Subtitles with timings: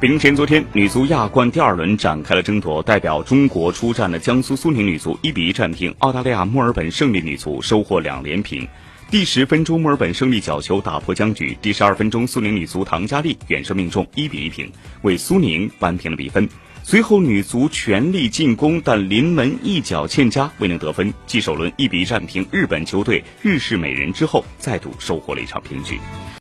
[0.00, 8.68] 比晨前昨天女足亚冠第二轮展开了争夺代表中国出战的江苏苏宁女足一比一战平澳大利亚墨尔本胜利女足收获两连平。
[9.10, 11.58] 第十分钟墨尔本胜利角球打破僵局。
[11.60, 14.70] 第十二分钟苏宁女足唐佳丽远射命中一比一平
[15.02, 16.48] 为苏宁扳平了比分。
[16.84, 21.12] 随后女足全力进攻但临门一脚欠佳未能得分。
[21.26, 25.98] 继首轮一比一战平日本球队日式美人之后再度收获了一场平局。